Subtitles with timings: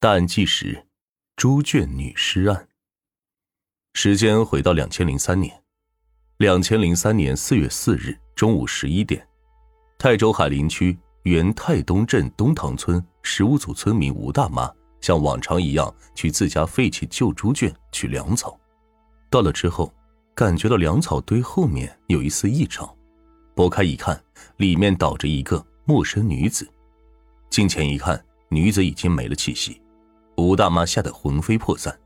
[0.00, 0.86] 大案纪实：
[1.34, 2.68] 猪圈女尸案。
[3.94, 5.60] 时间回到两千零三年，
[6.36, 9.26] 两千零三年四月四日中午十一点，
[9.98, 18.56] 泰州海林区原泰东镇东塘村十五组村民吴大妈像往常一样去自家废弃旧猪圈取粮草。
[19.28, 19.92] 到了之后，
[20.32, 22.88] 感觉到粮草堆后面有一丝异常，
[23.52, 24.22] 拨开一看，
[24.58, 26.70] 里面倒着一个陌生女子。
[27.50, 29.82] 近前一看，女子已经没了气息。
[30.38, 31.98] 吴大妈吓得魂飞魄散，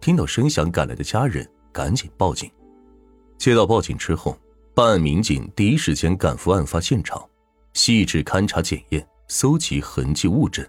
[0.00, 2.50] 听到声响赶来的家人赶紧报警。
[3.36, 4.34] 接到报警之后，
[4.74, 7.22] 办案民警第一时间赶赴案发现场，
[7.74, 10.66] 细致勘查检验，搜集痕迹物证。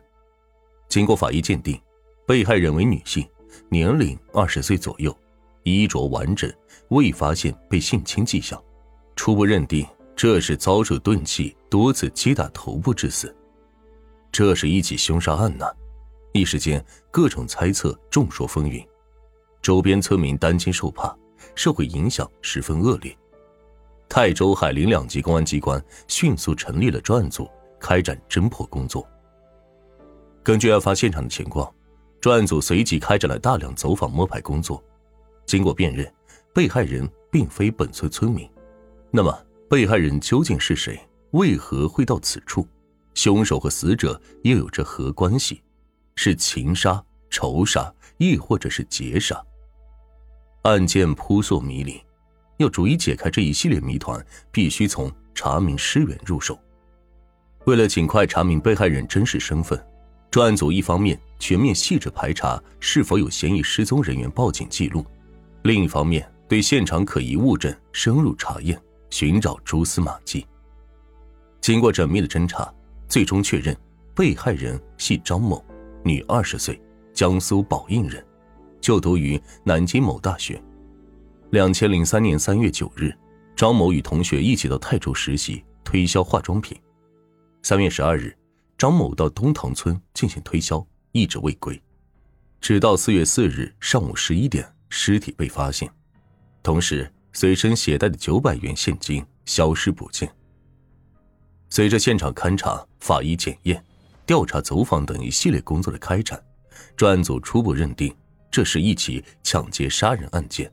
[0.89, 1.79] 经过法医鉴定，
[2.25, 3.25] 被害人为女性，
[3.69, 5.17] 年龄二十岁左右，
[5.63, 6.53] 衣着完整，
[6.89, 8.61] 未发现被性侵迹象，
[9.15, 13.33] 初步认定这是遭受钝器多次击打头部致死。
[14.29, 15.65] 这是一起凶杀案呢。
[16.37, 18.85] 一时间，各种猜测众说纷纭，
[19.61, 21.15] 周边村民担惊受怕，
[21.55, 23.15] 社会影响十分恶劣。
[24.07, 29.05] 泰州、海陵两级公安机关迅速成立了专案组，开展侦破工作。
[30.43, 31.69] 根据案发现场的情况，
[32.21, 34.81] 专案组随即开展了大量走访摸排工作。
[35.45, 36.09] 经过辨认，
[36.53, 38.49] 被害人并非本村村民。
[39.11, 39.37] 那么，
[39.69, 40.99] 被害人究竟是谁？
[41.31, 42.65] 为何会到此处？
[43.13, 45.61] 凶手和死者又有着何关系？
[46.17, 49.41] 是情杀、仇杀，亦或者是劫杀？
[50.63, 52.01] 案件扑朔迷离，
[52.57, 56.59] 要逐一解开这一系列谜团，必须从查明尸源入手。
[57.65, 59.79] 为了尽快查明被害人真实身份，
[60.31, 65.05] 专案组一方面全面细致排查是否有嫌疑失踪人员报警记录，
[65.61, 68.81] 另一方面对现场可疑物证深入查验，
[69.11, 70.45] 寻找蛛丝马迹。
[71.61, 72.73] 经过缜密的侦查，
[73.07, 73.77] 最终确认
[74.15, 75.63] 被害人系张某。
[76.03, 76.81] 女，二十岁，
[77.13, 78.25] 江苏宝应人，
[78.79, 80.61] 就读于南京某大学。
[81.51, 83.13] 两千零三年三月九日，
[83.55, 86.77] 张某与同学一起到泰州实习，推销化妆品。
[87.63, 88.35] 三月十二日，
[88.77, 91.81] 张某到东塘村进行推销，一直未归，
[92.61, 95.89] 直到四月四日上午十一点，尸体被发现，
[96.63, 100.29] 同时随身携带的九百元现金消失不见。
[101.69, 103.83] 随着现场勘查、法医检验。
[104.27, 106.37] 调查、走访等一系列工作的开展，
[106.97, 108.13] 专案组初步认定
[108.51, 110.69] 这是一起抢劫杀人案件，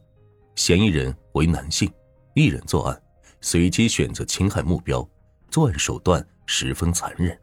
[0.57, 1.89] 嫌疑人为男性，
[2.35, 3.03] 一人作案，
[3.41, 5.09] 随机选择侵害目标，
[5.53, 7.39] 作案手段十分残忍。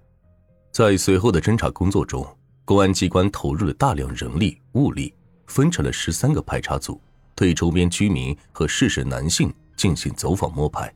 [0.69, 2.27] 在随后的侦查工作中，
[2.65, 5.15] 公安机关投入了大量人力物力，
[5.47, 6.99] 分成了十三个排查组，
[7.35, 10.93] 对周边居民和事实男性进行走访摸排，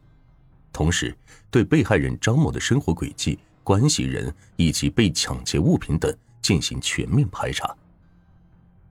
[0.74, 1.18] 同时
[1.50, 3.40] 对被害人张某的生活轨迹。
[3.66, 7.76] 关系人以及被抢劫物品等进行全面排查，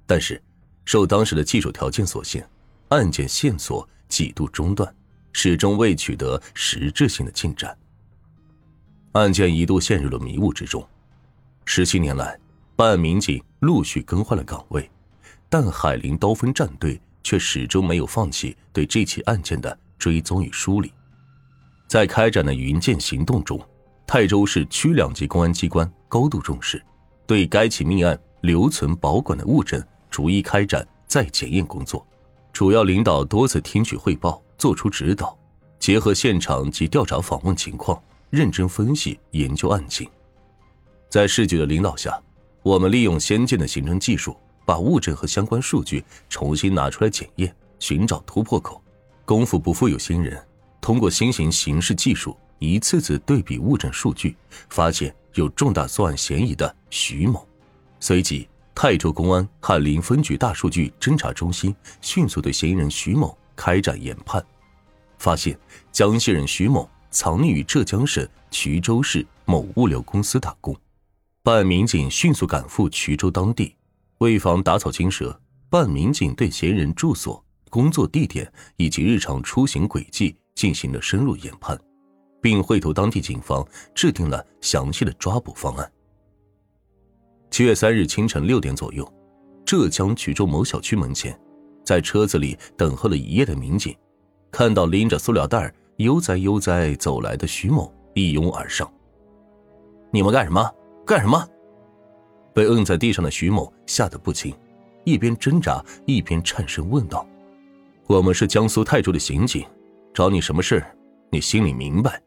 [0.04, 0.42] 但是
[0.84, 2.44] 受当时的技术条件所限，
[2.88, 4.92] 案件线索几度中断，
[5.32, 7.78] 始终未取得实质性的进展。
[9.12, 10.84] 案件一度陷入了迷雾之中。
[11.64, 12.36] 十七年来，
[12.74, 14.90] 办案民警陆续更换了岗位，
[15.48, 20.92] 但海林刀锋战队却始终没有放弃对这起案件的追踪与梳理。
[21.86, 23.64] 在开展的云剑行动中。
[24.06, 26.82] 泰州市区两级公安机关高度重视，
[27.26, 32.06] 对该起命案留存保管的物证逐一开展再检验工作。
[32.52, 35.36] 主要领导多次听取汇报，作出指导，
[35.78, 38.00] 结合现场及调查访问情况，
[38.30, 40.08] 认真分析研究案情。
[41.08, 42.16] 在市局的领导下，
[42.62, 48.80] 我们利用先进的刑侦技术，把物证和相关数据重新拿出来检验，寻找突破口。
[49.24, 50.40] 功夫不负有心人，
[50.80, 52.36] 通过新型刑事技术。
[52.58, 54.36] 一次次对比物证数据，
[54.68, 57.46] 发现有重大作案嫌疑的徐某。
[58.00, 64.44] 随即，泰州公安翰林分局大数据侦查中心迅速对嫌疑人徐某开展研判，
[65.18, 65.58] 发现
[65.92, 70.76] 江西人徐某藏匿于浙江省衢州市某物流公司打工。
[71.42, 73.76] 办案民警迅速赶赴衢州当地，
[74.18, 81.78] 为防打草惊蛇，办案民警对嫌疑人住所、工作地点以及日常出行轨迹进行了深入研判。
[82.44, 85.92] 并会同当地警方制定了详细的抓捕方案。
[87.50, 89.10] 七月三日清晨六点左右，
[89.64, 91.34] 浙江衢州某小区门前，
[91.82, 93.96] 在车子里等候了一夜的民警，
[94.50, 98.92] 看到拎着塑料袋悠哉悠哉走来的徐某一拥而上。
[100.10, 100.70] 你们干什么？
[101.06, 101.48] 干什么？
[102.52, 104.54] 被摁在地上的徐某吓得不轻，
[105.04, 107.26] 一边挣扎一边颤声问道
[108.06, 109.64] ：“我们是江苏泰州的刑警，
[110.12, 110.84] 找你什么事
[111.30, 112.20] 你心里明白。”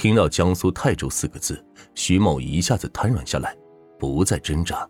[0.00, 1.60] 听到江苏泰州四个字，
[1.96, 3.52] 徐某一下子瘫软下来，
[3.98, 4.88] 不再挣扎，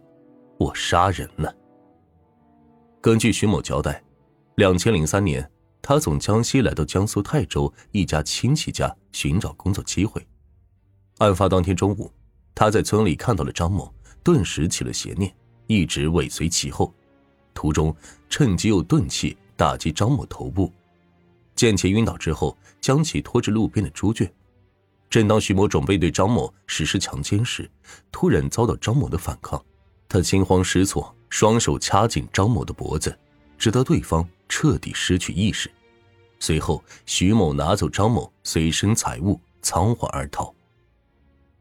[0.58, 1.50] 我杀人了。
[3.00, 4.04] 根据徐某交代，
[4.56, 5.50] 两千零三年，
[5.80, 10.22] 他从江西来到江苏泰州一家亲戚家寻找工作机会。
[11.20, 12.12] 案发当天中午，
[12.54, 13.90] 他在村里看到了张某，
[14.22, 15.34] 顿时起了邪念，
[15.68, 16.92] 一直尾随其后。
[17.54, 17.96] 途中
[18.28, 20.70] 趁机用钝器打击张某头部，
[21.56, 24.30] 见其晕倒之后，将其拖至路边的猪圈。
[25.10, 27.70] 正当徐某准备对张某实施强奸时，
[28.12, 29.64] 突然遭到张某的反抗，
[30.08, 33.16] 他惊慌失措，双手掐紧张某的脖子，
[33.56, 35.70] 直到对方彻底失去意识。
[36.38, 40.54] 随后，徐某拿走张某随身财物，仓皇而逃。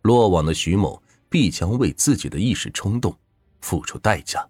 [0.01, 3.17] 落网的徐某必将为自己的一时冲动
[3.61, 4.47] 付出代价。